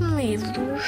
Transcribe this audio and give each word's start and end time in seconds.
Livros. 0.00 0.82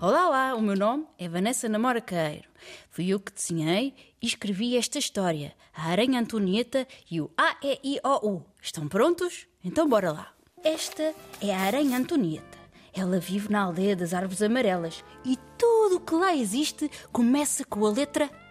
Olá, 0.00 0.28
olá, 0.28 0.54
o 0.54 0.62
meu 0.62 0.74
nome 0.74 1.06
é 1.18 1.28
Vanessa 1.28 1.68
Namora 1.68 2.00
Queiro. 2.00 2.48
Fui 2.90 3.08
eu 3.08 3.20
que 3.20 3.32
desenhei 3.32 3.94
e 4.22 4.26
escrevi 4.26 4.76
esta 4.76 4.98
história, 4.98 5.54
a 5.74 5.90
Aranha 5.90 6.20
Antonieta 6.20 6.86
e 7.10 7.20
o 7.20 7.30
A-E-I-O-U. 7.36 8.44
Estão 8.62 8.88
prontos? 8.88 9.46
Então 9.62 9.86
bora 9.86 10.10
lá. 10.10 10.32
Esta 10.64 11.14
é 11.42 11.54
a 11.54 11.60
Aranha 11.60 11.98
Antonieta. 11.98 12.56
Ela 12.94 13.18
vive 13.18 13.52
na 13.52 13.62
aldeia 13.62 13.94
das 13.94 14.14
árvores 14.14 14.40
amarelas 14.40 15.04
e 15.22 15.38
tudo 15.58 15.96
o 15.96 16.00
que 16.00 16.14
lá 16.14 16.34
existe 16.34 16.90
começa 17.12 17.62
com 17.64 17.84
a 17.84 17.90
letra 17.90 18.24
A. 18.24 18.45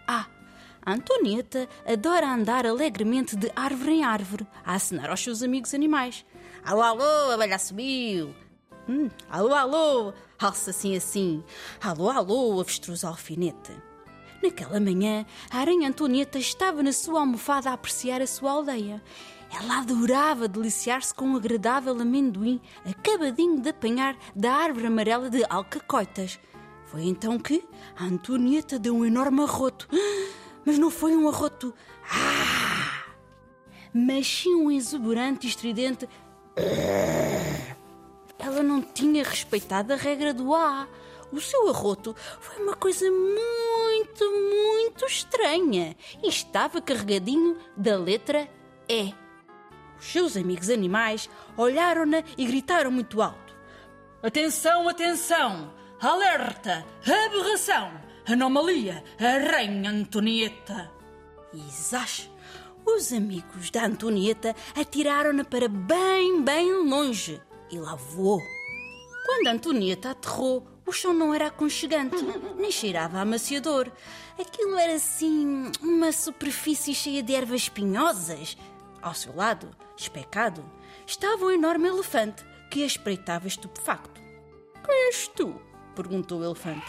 Antonieta 0.88 1.68
adora 1.84 2.32
andar 2.32 2.64
alegremente 2.64 3.34
de 3.34 3.50
árvore 3.56 3.90
em 3.90 4.04
árvore, 4.04 4.46
a 4.64 4.76
acenar 4.76 5.10
aos 5.10 5.20
seus 5.20 5.42
amigos 5.42 5.74
animais. 5.74 6.24
Alô, 6.64 6.80
alô, 6.80 7.32
a 7.32 7.36
velha 7.36 7.58
subiu! 7.58 8.32
Hum, 8.88 9.10
alô, 9.28 9.52
alô, 9.52 10.12
alça 10.38 10.70
assim 10.70 10.96
assim. 10.96 11.42
Alô, 11.82 12.08
alô, 12.08 12.60
avestruz 12.60 13.02
alfinete. 13.02 13.72
Naquela 14.40 14.78
manhã, 14.78 15.26
a 15.50 15.58
aranha 15.58 15.88
Antonieta 15.88 16.38
estava 16.38 16.84
na 16.84 16.92
sua 16.92 17.18
almofada 17.18 17.70
a 17.70 17.72
apreciar 17.72 18.22
a 18.22 18.26
sua 18.28 18.52
aldeia. 18.52 19.02
Ela 19.52 19.80
adorava 19.80 20.46
deliciar-se 20.46 21.12
com 21.12 21.24
um 21.26 21.36
agradável 21.36 22.00
amendoim 22.00 22.60
acabadinho 22.88 23.60
de 23.60 23.70
apanhar 23.70 24.16
da 24.36 24.52
árvore 24.52 24.86
amarela 24.86 25.28
de 25.28 25.44
alcacoitas. 25.50 26.38
Foi 26.84 27.02
então 27.02 27.40
que 27.40 27.64
a 27.96 28.04
Antonieta 28.04 28.78
deu 28.78 28.94
um 28.94 29.04
enorme 29.04 29.42
arroto. 29.42 29.88
Mas 30.66 30.78
não 30.78 30.90
foi 30.90 31.16
um 31.16 31.28
arroto. 31.28 31.72
Ah! 32.10 33.04
Mas 33.94 34.26
sim 34.26 34.54
um 34.54 34.70
exuberante 34.70 35.46
e 35.46 35.50
estridente. 35.50 36.08
Ela 38.36 38.62
não 38.62 38.82
tinha 38.82 39.22
respeitado 39.22 39.92
a 39.92 39.96
regra 39.96 40.34
do 40.34 40.52
A. 40.52 40.88
O 41.32 41.40
seu 41.40 41.68
arroto 41.68 42.14
foi 42.40 42.62
uma 42.62 42.74
coisa 42.74 43.08
muito, 43.10 44.24
muito 44.30 45.06
estranha 45.06 45.96
e 46.22 46.28
estava 46.28 46.80
carregadinho 46.80 47.56
da 47.76 47.96
letra 47.96 48.48
E. 48.88 49.14
Os 49.98 50.06
seus 50.06 50.36
amigos 50.36 50.68
animais 50.68 51.30
olharam-na 51.56 52.22
e 52.36 52.44
gritaram 52.44 52.90
muito 52.90 53.22
alto: 53.22 53.56
Atenção, 54.22 54.88
atenção! 54.88 55.72
Alerta! 56.00 56.84
Aberração! 57.02 58.05
Anomalia! 58.28 59.04
Aranha 59.20 59.88
Antonieta! 59.88 60.90
E 61.54 61.60
zás! 61.70 62.28
Os 62.84 63.12
amigos 63.12 63.70
da 63.70 63.86
Antonieta 63.86 64.54
atiraram-na 64.74 65.44
para 65.44 65.68
bem, 65.68 66.42
bem 66.42 66.72
longe 66.88 67.40
e 67.70 67.78
lá 67.78 67.94
voou. 67.94 68.42
Quando 69.24 69.46
a 69.46 69.52
Antonieta 69.52 70.10
aterrou, 70.10 70.66
o 70.84 70.90
chão 70.90 71.14
não 71.14 71.32
era 71.32 71.46
aconchegante, 71.46 72.16
nem 72.58 72.70
cheirava 72.70 73.18
a 73.18 73.20
amaciador. 73.20 73.92
Aquilo 74.36 74.76
era 74.76 74.94
assim 74.94 75.70
uma 75.80 76.10
superfície 76.10 76.96
cheia 76.96 77.22
de 77.22 77.32
ervas 77.32 77.62
espinhosas. 77.62 78.56
Ao 79.00 79.14
seu 79.14 79.36
lado, 79.36 79.70
especado, 79.96 80.68
estava 81.06 81.44
um 81.44 81.50
enorme 81.52 81.86
elefante 81.86 82.44
que 82.72 82.82
a 82.82 82.86
espreitava 82.86 83.46
estupefacto. 83.46 84.20
Quem 84.84 85.06
és 85.06 85.28
tu? 85.28 85.60
perguntou 85.94 86.40
o 86.40 86.44
elefante. 86.44 86.86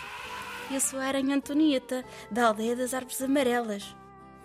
Sou 0.80 1.00
a 1.00 1.06
aranha 1.06 1.36
Antonieta, 1.36 2.06
da 2.30 2.48
aldeia 2.48 2.76
das 2.76 2.94
árvores 2.94 3.22
amarelas. 3.22 3.96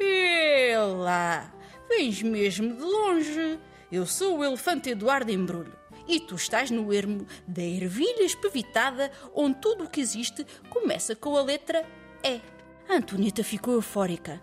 Ela! 0.01 1.53
Vens 1.89 2.23
mesmo 2.23 2.75
de 2.75 2.83
longe. 2.83 3.61
Eu 3.91 4.07
sou 4.07 4.39
o 4.39 4.45
elefante 4.45 4.91
Eduardo 4.91 5.31
Embrulho 5.31 5.77
e 6.09 6.19
tu 6.19 6.35
estás 6.35 6.71
no 6.71 6.93
ermo 6.93 7.27
da 7.47 7.63
ervilha 7.63 8.25
espevitada, 8.25 9.13
onde 9.35 9.61
tudo 9.61 9.85
o 9.85 9.91
que 9.91 10.01
existe 10.01 10.47
começa 10.71 11.15
com 11.15 11.37
a 11.37 11.43
letra 11.43 11.85
E. 12.25 12.41
A 12.89 12.97
Antonieta 12.97 13.45
ficou 13.45 13.75
eufórica. 13.75 14.41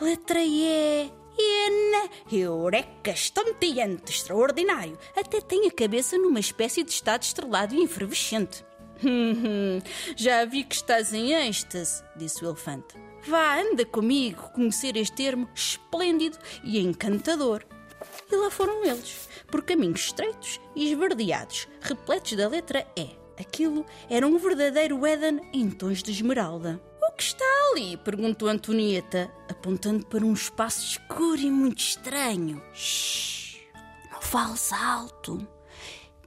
Letra 0.00 0.40
E. 0.42 1.10
Ena, 1.38 2.10
eureka, 2.30 3.10
estonteante, 3.10 4.12
extraordinário. 4.12 4.98
Até 5.16 5.40
tem 5.40 5.66
a 5.66 5.70
cabeça 5.70 6.18
numa 6.18 6.38
espécie 6.38 6.84
de 6.84 6.90
estado 6.90 7.22
estrelado 7.22 7.74
e 7.74 7.82
efervescente. 7.82 8.64
Já 10.16 10.44
vi 10.44 10.64
que 10.64 10.74
estás 10.74 11.12
em 11.12 11.32
êxtase, 11.32 12.02
disse 12.16 12.44
o 12.44 12.48
elefante. 12.48 12.94
Vá, 13.26 13.60
anda 13.60 13.84
comigo 13.84 14.50
conhecer 14.54 14.96
este 14.96 15.16
termo 15.16 15.48
esplêndido 15.54 16.38
e 16.64 16.78
encantador. 16.80 17.64
E 18.30 18.36
lá 18.36 18.50
foram 18.50 18.84
eles, 18.84 19.28
por 19.50 19.62
caminhos 19.62 20.00
estreitos 20.00 20.60
e 20.74 20.90
esverdeados, 20.90 21.68
repletos 21.82 22.32
da 22.32 22.48
letra 22.48 22.86
E. 22.96 23.10
Aquilo 23.38 23.86
era 24.08 24.26
um 24.26 24.38
verdadeiro 24.38 25.04
Éden 25.06 25.40
em 25.52 25.70
tons 25.70 26.02
de 26.02 26.10
esmeralda. 26.10 26.80
O 27.02 27.12
que 27.12 27.22
está 27.22 27.44
ali? 27.70 27.96
perguntou 27.98 28.48
Antonieta, 28.48 29.30
apontando 29.48 30.06
para 30.06 30.24
um 30.24 30.32
espaço 30.32 30.86
escuro 30.86 31.40
e 31.40 31.50
muito 31.50 31.78
estranho. 31.78 32.62
Shhh, 32.72 33.58
não 34.12 34.20
fales 34.20 34.72
alto. 34.72 35.46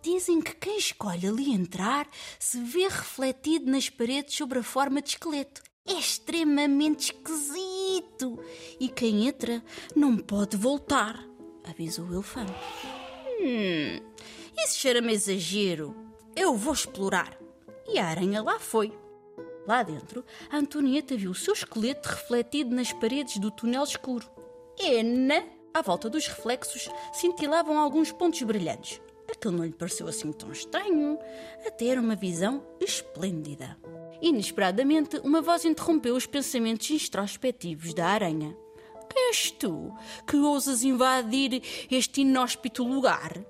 Dizem 0.04 0.42
que 0.42 0.54
quem 0.56 0.78
escolhe 0.78 1.26
ali 1.26 1.54
entrar 1.54 2.10
se 2.38 2.60
vê 2.60 2.90
refletido 2.90 3.72
nas 3.72 3.90
paredes 3.90 4.36
sobre 4.36 4.60
a 4.60 4.64
forma 4.64 5.02
de 5.02 5.12
esqueleto. 5.12 5.64
É 5.88 5.94
extremamente 5.94 7.14
esquisito. 7.14 8.38
E 8.82 8.90
quem 8.90 9.30
entra 9.30 9.64
não 9.96 10.18
pode 10.18 10.58
voltar, 10.58 11.26
avisou 11.64 12.06
o 12.06 12.16
elefante. 12.16 12.52
Hum, 13.40 14.02
isso 14.58 14.78
cheira-me 14.78 15.14
exagero. 15.14 15.96
Eu 16.36 16.58
vou 16.58 16.74
explorar. 16.74 17.38
E 17.88 17.98
a 17.98 18.06
aranha 18.06 18.44
lá 18.44 18.60
foi. 18.60 18.92
Lá 19.66 19.84
dentro, 19.84 20.26
a 20.50 20.58
Antonieta 20.58 21.16
viu 21.16 21.32
o 21.32 21.36
seu 21.36 21.54
esqueleto 21.54 22.10
refletido 22.10 22.76
nas 22.76 22.92
paredes 22.92 23.38
do 23.38 23.50
túnel 23.50 23.84
escuro. 23.84 24.30
Ena! 24.78 25.46
À 25.74 25.82
volta 25.82 26.10
dos 26.10 26.28
reflexos 26.28 26.90
cintilavam 27.14 27.80
alguns 27.80 28.12
pontos 28.12 28.42
brilhantes. 28.44 29.00
Aquilo 29.34 29.58
não 29.58 29.66
lhe 29.66 29.74
pareceu 29.74 30.08
assim 30.08 30.32
tão 30.32 30.52
estranho. 30.52 31.18
Até 31.66 31.88
era 31.88 32.00
uma 32.00 32.16
visão 32.16 32.64
esplêndida. 32.80 33.76
Inesperadamente, 34.22 35.18
uma 35.24 35.42
voz 35.42 35.66
interrompeu 35.66 36.16
os 36.16 36.28
pensamentos 36.28 36.90
introspectivos 36.92 37.94
da 37.96 38.08
aranha. 38.08 38.56
Quem 39.10 39.28
és 39.28 39.52
tu 39.52 39.92
que 40.28 40.38
ousas 40.38 40.84
invadir 40.84 41.62
este 41.92 42.22
inóspito 42.22 42.84
lugar? 42.84 43.44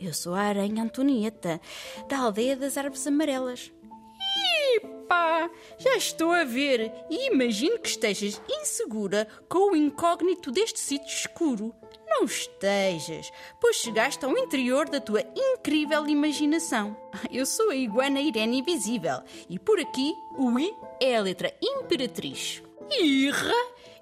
Eu 0.00 0.14
sou 0.14 0.34
a 0.34 0.40
aranha 0.40 0.84
Antonieta, 0.84 1.60
da 2.08 2.18
aldeia 2.18 2.56
das 2.56 2.78
árvores 2.78 3.06
amarelas. 3.06 3.72
Epá, 4.76 5.50
já 5.78 5.96
estou 5.96 6.32
a 6.32 6.44
ver 6.44 6.92
e 7.10 7.32
imagino 7.32 7.78
que 7.78 7.88
estejas 7.88 8.40
insegura 8.48 9.26
com 9.48 9.72
o 9.72 9.76
incógnito 9.76 10.50
deste 10.50 10.78
sítio 10.78 11.08
escuro. 11.08 11.74
Não 12.16 12.26
estejas, 12.26 13.32
pois 13.60 13.76
chegaste 13.76 14.24
ao 14.24 14.38
interior 14.38 14.88
da 14.88 15.00
tua 15.00 15.24
incrível 15.36 16.06
imaginação. 16.06 16.96
Eu 17.28 17.44
sou 17.44 17.70
a 17.70 17.74
iguana 17.74 18.20
Irene 18.20 18.60
Invisível 18.60 19.20
e 19.50 19.58
por 19.58 19.80
aqui 19.80 20.14
o 20.38 20.56
I 20.56 20.72
é 21.00 21.16
a 21.16 21.20
letra 21.20 21.52
imperatriz. 21.60 22.62
Irra! 22.88 23.52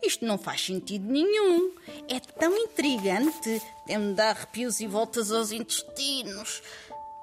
Isto 0.02 0.26
não 0.26 0.36
faz 0.36 0.60
sentido 0.60 1.10
nenhum. 1.10 1.72
É 2.06 2.20
tão 2.20 2.54
intrigante. 2.54 3.62
Tem-me 3.86 4.12
dar 4.12 4.36
arrepios 4.36 4.80
e 4.80 4.86
voltas 4.86 5.32
aos 5.32 5.50
intestinos. 5.50 6.62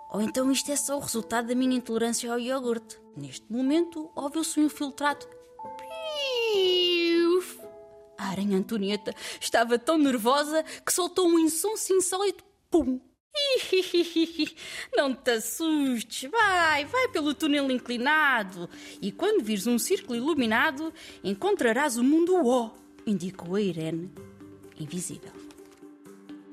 Ou 0.10 0.22
então 0.22 0.52
isto 0.52 0.72
é 0.72 0.76
só 0.76 0.98
o 0.98 1.02
resultado 1.02 1.50
da 1.50 1.56
minha 1.56 1.78
intolerância 1.78 2.32
ao 2.32 2.40
iogurte. 2.40 3.00
Neste 3.16 3.46
momento, 3.52 4.10
ouviu-se 4.16 4.60
um 4.60 4.64
infiltrado. 4.64 5.28
A 8.19 8.31
aranha 8.31 8.57
Antonieta 8.57 9.16
estava 9.40 9.80
tão 9.80 9.97
nervosa 9.97 10.62
que 10.86 10.92
soltou 10.92 11.25
um 11.25 11.39
insonso 11.39 11.94
insólito 11.94 12.44
pum. 12.69 13.00
Não 14.94 15.16
te 15.16 15.31
assustes, 15.31 16.30
vai, 16.30 16.83
vai 16.83 17.07
pelo 17.07 17.33
túnel 17.33 17.71
inclinado 17.71 18.69
e 19.01 19.10
quando 19.10 19.42
vires 19.42 19.66
um 19.66 19.80
círculo 19.80 20.18
iluminado 20.18 20.94
encontrarás 21.24 21.95
o 21.95 22.04
mundo 22.04 22.36
O, 22.45 22.71
indicou 23.07 23.56
a 23.56 23.62
Irene, 23.62 24.12
invisível. 24.77 25.31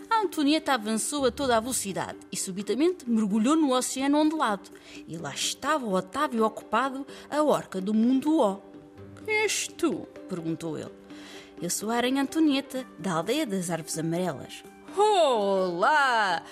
A 0.08 0.20
Antonieta 0.20 0.72
avançou 0.72 1.26
a 1.26 1.32
toda 1.32 1.56
a 1.56 1.60
velocidade 1.60 2.19
e 2.30 2.36
subitamente 2.36 3.10
mergulhou 3.10 3.56
no 3.56 3.72
oceano 3.72 4.19
ondelado 4.19 4.70
e 5.08 5.19
lá 5.19 5.34
estava 5.34 5.84
o 5.84 5.94
Otávio 5.94 6.44
ocupado 6.44 7.04
a 7.28 7.42
orca 7.42 7.80
do 7.80 7.92
mundo 7.92 8.38
O. 8.38 8.62
Quem 9.24 9.34
és 9.34 9.66
tu? 9.66 10.06
perguntou 10.28 10.78
ele. 10.78 11.06
Eu 11.61 11.70
sou 11.70 11.91
a 11.91 11.97
aranha 11.97 12.20
Antonieta, 12.20 12.85
da 12.99 13.12
aldeia 13.14 13.47
das 13.47 13.70
árvores 13.70 13.99
amarelas. 13.99 14.62
Olá! 14.94 16.43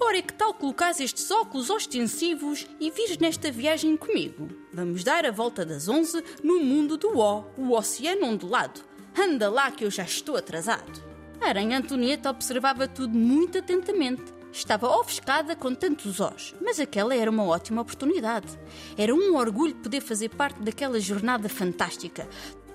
Ora, 0.00 0.22
que 0.22 0.32
tal 0.32 0.54
colocares 0.54 0.98
estes 0.98 1.30
óculos 1.30 1.68
ostensivos 1.68 2.66
e 2.80 2.90
vires 2.90 3.18
nesta 3.18 3.52
viagem 3.52 3.98
comigo? 3.98 4.48
Vamos 4.72 5.04
dar 5.04 5.26
a 5.26 5.30
volta 5.30 5.64
das 5.64 5.88
onze 5.88 6.24
no 6.42 6.58
mundo 6.60 6.96
do 6.96 7.18
O, 7.18 7.44
o 7.58 7.72
oceano 7.72 8.26
ondulado. 8.26 8.80
Anda 9.18 9.50
lá 9.50 9.70
que 9.70 9.84
eu 9.84 9.90
já 9.90 10.04
estou 10.04 10.36
atrasado. 10.36 11.04
A 11.38 11.48
aranha 11.48 11.76
Antonieta 11.76 12.30
observava 12.30 12.88
tudo 12.88 13.16
muito 13.16 13.58
atentamente. 13.58 14.24
Estava 14.50 14.88
ofuscada 14.88 15.54
com 15.54 15.74
tantos 15.74 16.18
ós, 16.18 16.54
mas 16.62 16.80
aquela 16.80 17.14
era 17.14 17.30
uma 17.30 17.44
ótima 17.44 17.82
oportunidade. 17.82 18.58
Era 18.96 19.14
um 19.14 19.36
orgulho 19.36 19.74
poder 19.76 20.00
fazer 20.00 20.30
parte 20.30 20.62
daquela 20.62 20.98
jornada 20.98 21.46
fantástica, 21.46 22.26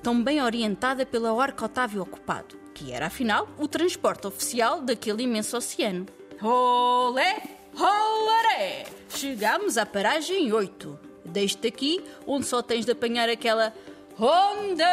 tão 0.02 0.22
bem 0.24 0.42
orientada 0.42 1.06
pela 1.06 1.34
Orca 1.34 1.66
Otávio 1.66 2.02
Ocupado, 2.02 2.56
que 2.74 2.92
era 2.92 3.08
afinal 3.08 3.48
o 3.58 3.68
transporte 3.68 4.28
oficial 4.28 4.82
daquele 4.82 5.24
imenso 5.24 5.56
oceano. 5.56 6.06
Olé, 6.42 7.44
olaré! 7.76 8.86
Chegámos 9.10 9.78
à 9.78 9.86
paragem 9.86 10.52
8. 10.52 11.00
Deixe-te 11.24 11.68
aqui, 11.68 12.04
onde 12.26 12.48
só 12.48 12.62
tens 12.62 12.86
de 12.86 12.92
apanhar 12.92 13.30
aquela 13.30 13.74
onda. 14.20 14.86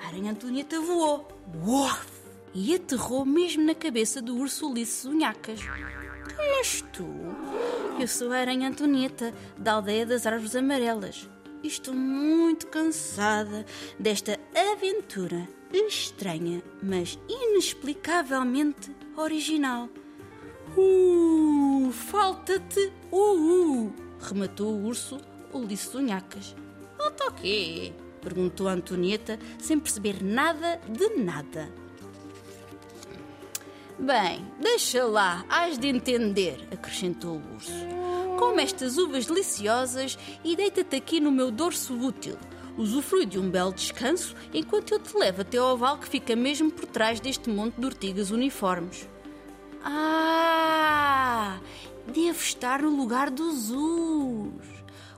A 0.00 0.06
aranha 0.06 0.30
Antonieta 0.30 0.80
voou. 0.80 1.26
Uof! 1.64 2.06
E 2.54 2.74
aterrou 2.74 3.24
mesmo 3.24 3.64
na 3.64 3.74
cabeça 3.74 4.22
do 4.22 4.36
urso 4.36 4.70
Ulisses 4.70 5.04
Unhacas. 5.04 5.60
És 6.58 6.84
tu? 6.92 7.06
Eu 7.98 8.06
sou 8.06 8.30
a 8.30 8.38
aranha 8.38 8.68
Antonieta, 8.68 9.34
da 9.56 9.72
aldeia 9.72 10.06
das 10.06 10.26
Árvores 10.26 10.54
Amarelas. 10.54 11.28
Estou 11.62 11.94
muito 11.94 12.66
cansada 12.66 13.64
desta 13.98 14.38
aventura 14.72 15.48
estranha, 15.72 16.62
mas 16.82 17.18
inexplicavelmente 17.28 18.90
original. 19.16 19.88
Uh, 20.76 21.90
falta-te 21.92 22.92
uh, 23.10 23.16
uh, 23.16 23.94
rematou 24.20 24.74
o 24.74 24.86
urso 24.86 25.18
Ulisses 25.52 25.94
Unhacas. 25.94 26.56
Falta 26.96 27.28
o 27.28 27.32
quê? 27.34 27.92
perguntou 28.20 28.68
Antonieta, 28.68 29.38
sem 29.58 29.78
perceber 29.78 30.22
nada 30.22 30.80
de 30.88 31.16
nada. 31.16 31.68
Bem, 33.98 34.44
deixa 34.58 35.04
lá, 35.04 35.44
hás 35.48 35.78
de 35.78 35.88
entender, 35.88 36.68
acrescentou 36.72 37.36
o 37.36 37.54
urso. 37.54 37.72
Come 38.42 38.64
estas 38.64 38.98
uvas 38.98 39.24
deliciosas 39.24 40.18
e 40.42 40.56
deita-te 40.56 40.96
aqui 40.96 41.20
no 41.20 41.30
meu 41.30 41.48
dorso 41.48 41.94
útil. 41.94 42.36
Usufrui 42.76 43.24
de 43.24 43.38
um 43.38 43.48
belo 43.48 43.72
descanso 43.72 44.34
enquanto 44.52 44.92
eu 44.92 44.98
te 44.98 45.16
levo 45.16 45.42
até 45.42 45.58
ao 45.58 45.78
vale 45.78 46.00
que 46.00 46.08
fica 46.08 46.34
mesmo 46.34 46.68
por 46.68 46.86
trás 46.86 47.20
deste 47.20 47.48
monte 47.48 47.80
de 47.80 47.86
ortigas 47.86 48.32
uniformes. 48.32 49.08
Ah! 49.80 51.60
Devo 52.12 52.40
estar 52.40 52.82
no 52.82 52.90
lugar 52.90 53.30
dos 53.30 53.70
us. 53.70 54.66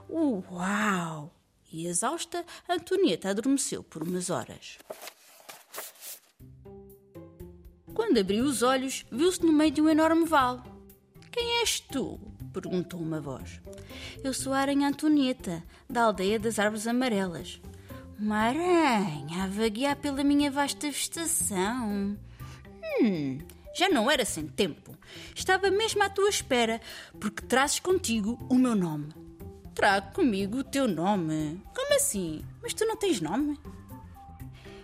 Uau! 0.07 1.33
E 1.73 1.87
exausta, 1.87 2.45
Antonieta 2.69 3.29
adormeceu 3.29 3.81
por 3.81 4.03
umas 4.03 4.29
horas. 4.29 4.77
Quando 7.91 8.19
abriu 8.19 8.45
os 8.45 8.61
olhos, 8.61 9.03
viu-se 9.11 9.43
no 9.43 9.51
meio 9.51 9.71
de 9.71 9.81
um 9.81 9.89
enorme 9.89 10.25
vale. 10.25 10.61
Quem 11.31 11.61
és 11.61 11.79
tu? 11.79 12.34
Perguntou 12.61 12.99
uma 12.99 13.19
voz. 13.19 13.61
Eu 14.23 14.33
sou 14.33 14.53
a 14.53 14.59
aranha 14.59 14.87
Antonieta, 14.87 15.61
da 15.89 16.03
aldeia 16.03 16.39
das 16.39 16.57
árvores 16.57 16.87
amarelas. 16.87 17.59
Uma 18.17 18.37
aranha 18.37 19.43
a 19.43 19.47
vaguear 19.47 19.97
pela 19.97 20.23
minha 20.23 20.49
vasta 20.49 20.87
vegetação. 20.87 22.17
Hum, 23.01 23.39
já 23.75 23.89
não 23.89 24.09
era 24.09 24.23
sem 24.23 24.47
tempo. 24.47 24.97
Estava 25.35 25.69
mesmo 25.69 26.01
à 26.01 26.09
tua 26.09 26.29
espera, 26.29 26.79
porque 27.19 27.45
trazes 27.45 27.79
contigo 27.79 28.39
o 28.49 28.55
meu 28.55 28.73
nome. 28.73 29.09
Trago 29.73 30.13
comigo 30.13 30.59
o 30.59 30.63
teu 30.63 30.87
nome. 30.87 31.61
Como 31.75 31.95
assim? 31.95 32.41
Mas 32.63 32.73
tu 32.73 32.85
não 32.85 32.95
tens 32.95 33.19
nome? 33.19 33.59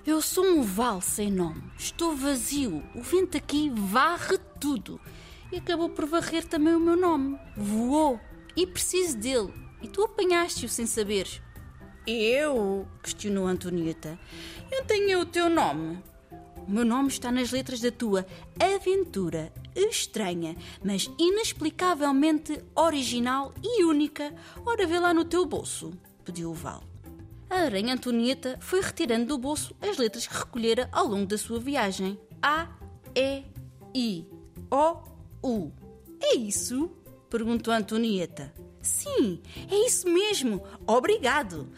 Eu 0.06 0.22
sou 0.22 0.44
um 0.44 0.62
vale 0.62 1.02
sem 1.02 1.32
nome. 1.32 1.64
Estou 1.78 2.16
vazio. 2.18 2.84
O 2.94 3.02
vento 3.02 3.38
aqui 3.38 3.70
varre 3.70 4.38
tudo. 4.60 5.00
E 5.52 5.58
acabou 5.58 5.90
por 5.90 6.06
varrer 6.06 6.46
também 6.48 6.74
o 6.74 6.80
meu 6.80 6.96
nome. 6.96 7.38
Voou. 7.58 8.20
E 8.56 8.66
preciso 8.66 9.18
dele. 9.18 9.54
E 9.82 9.88
tu 9.88 10.04
apanhaste-o 10.04 10.70
sem 10.70 10.86
saberes. 10.86 11.42
Eu? 12.08 12.88
questionou 13.04 13.48
Antonieta. 13.48 14.20
Eu 14.72 14.86
tenho 14.86 15.20
o 15.20 15.26
teu 15.26 15.50
nome. 15.50 16.02
O 16.68 16.72
meu 16.72 16.86
nome 16.86 17.10
está 17.10 17.32
nas 17.32 17.52
letras 17.52 17.82
da 17.82 17.92
tua 17.92 18.26
aventura 18.60 19.52
estranha, 19.76 20.56
mas 20.84 21.10
inexplicavelmente 21.18 22.64
original 22.76 23.54
e 23.64 23.84
única. 23.84 24.34
Ora, 24.66 24.86
vê 24.86 25.00
lá 25.00 25.14
no 25.14 25.26
teu 25.26 25.46
bolso, 25.46 25.92
pediu 26.24 26.52
o 26.52 26.54
Val. 26.54 26.84
A 27.50 27.64
aranha 27.64 27.94
Antonieta 27.94 28.58
foi 28.62 28.80
retirando 28.80 29.26
do 29.26 29.38
bolso 29.38 29.76
as 29.82 29.98
letras 29.98 30.26
que 30.26 30.38
recolhera 30.38 30.88
ao 30.92 31.08
longo 31.08 31.26
da 31.26 31.38
sua 31.38 31.60
viagem. 31.60 32.18
A, 32.42 32.68
E, 33.14 33.44
I, 33.94 34.26
O, 34.72 35.11
U. 35.44 35.72
É 36.22 36.36
isso? 36.36 36.92
perguntou 37.30 37.74
Antonieta. 37.74 38.54
Sim, 38.82 39.42
é 39.70 39.88
isso 39.88 40.08
mesmo. 40.08 40.64
Obrigado. 40.86 41.70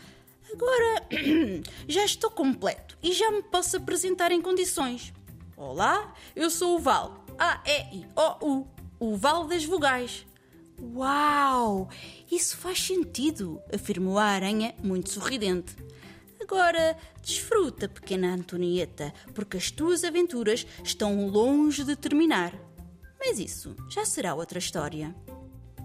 Agora 0.51 1.07
já 1.87 2.03
estou 2.03 2.29
completo 2.29 2.97
e 3.01 3.11
já 3.13 3.31
me 3.31 3.41
posso 3.43 3.77
apresentar 3.77 4.31
em 4.31 4.41
condições. 4.41 5.13
Olá, 5.55 6.13
eu 6.35 6.49
sou 6.49 6.75
o 6.75 6.79
Val. 6.79 7.23
A, 7.37 7.61
E, 7.65 7.97
I, 7.97 8.05
O, 8.15 8.47
U. 8.47 8.67
O 8.99 9.17
Val 9.17 9.45
das 9.45 9.63
Vogais. 9.63 10.25
Uau! 10.81 11.89
Isso 12.31 12.57
faz 12.57 12.81
sentido, 12.81 13.61
afirmou 13.73 14.17
a 14.17 14.25
aranha, 14.25 14.73
muito 14.83 15.09
sorridente. 15.09 15.75
Agora 16.41 16.97
desfruta, 17.21 17.87
pequena 17.87 18.33
Antonieta, 18.33 19.13
porque 19.33 19.55
as 19.57 19.71
tuas 19.71 20.03
aventuras 20.03 20.67
estão 20.83 21.27
longe 21.27 21.83
de 21.83 21.95
terminar. 21.95 22.53
Mas 23.25 23.39
isso 23.39 23.73
já 23.87 24.03
será 24.03 24.35
outra 24.35 24.59
história. 24.59 25.15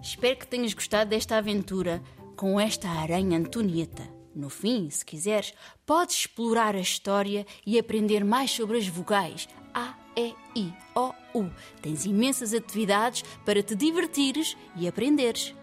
Espero 0.03 0.37
que 0.37 0.47
tenhas 0.47 0.75
gostado 0.75 1.11
desta 1.11 1.37
aventura 1.37 2.03
com 2.37 2.59
esta 2.59 2.89
aranha 2.89 3.39
Antonieta. 3.39 4.03
No 4.35 4.51
fim, 4.51 4.91
se 4.91 5.05
quiseres, 5.05 5.55
podes 5.87 6.17
explorar 6.17 6.75
a 6.75 6.81
história 6.81 7.47
e 7.65 7.79
aprender 7.79 8.25
mais 8.25 8.51
sobre 8.51 8.77
as 8.79 8.89
vogais 8.89 9.49
A, 9.73 9.95
E, 10.17 10.35
I, 10.57 10.73
O, 10.97 11.15
U. 11.33 11.51
Tens 11.81 12.05
imensas 12.05 12.53
atividades 12.53 13.23
para 13.45 13.63
te 13.63 13.77
divertires 13.77 14.57
e 14.75 14.89
aprenderes. 14.89 15.55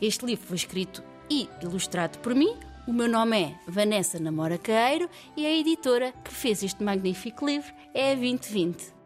Este 0.00 0.26
livro 0.26 0.48
foi 0.48 0.56
escrito 0.56 1.02
e 1.30 1.48
ilustrado 1.62 2.18
por 2.18 2.34
mim. 2.34 2.56
O 2.88 2.92
meu 2.92 3.08
nome 3.08 3.40
é 3.40 3.60
Vanessa 3.68 4.18
Namora 4.18 4.58
Caeiro 4.58 5.08
e 5.36 5.46
a 5.46 5.52
editora 5.52 6.12
que 6.24 6.34
fez 6.34 6.64
este 6.64 6.82
magnífico 6.82 7.46
livro 7.46 7.72
é 7.94 8.12
a 8.12 8.14
2020. 8.14 8.97